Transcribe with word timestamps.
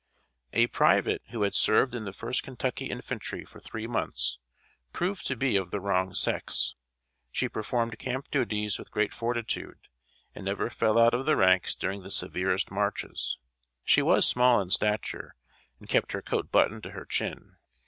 ]A 0.53 0.65
private 0.65 1.21
who 1.29 1.43
had 1.43 1.53
served 1.53 1.93
in 1.93 2.05
the 2.05 2.11
First 2.11 2.41
Kentucky 2.41 2.85
Infantry 2.87 3.45
for 3.45 3.59
three 3.59 3.85
months, 3.85 4.39
proved 4.93 5.27
to 5.27 5.35
be 5.35 5.55
of 5.55 5.69
the 5.69 5.79
wrong 5.79 6.15
sex. 6.15 6.73
She 7.31 7.47
performed 7.47 7.99
camp 7.99 8.31
duties 8.31 8.79
with 8.79 8.89
great 8.89 9.13
fortitude, 9.13 9.89
and 10.33 10.43
never 10.45 10.71
fell 10.71 10.97
out 10.97 11.13
of 11.13 11.27
the 11.27 11.35
ranks 11.35 11.75
during 11.75 12.01
the 12.01 12.09
severest 12.09 12.71
marches. 12.71 13.37
She 13.83 14.01
was 14.01 14.25
small 14.25 14.59
in 14.59 14.71
stature, 14.71 15.35
and 15.79 15.87
kept 15.87 16.13
her 16.13 16.21
coat 16.23 16.51
buttoned 16.51 16.81
to 16.81 16.91
her 16.93 17.05
chin. 17.05 17.57